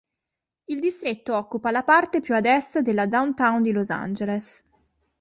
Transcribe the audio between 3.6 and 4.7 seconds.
di Los Angeles.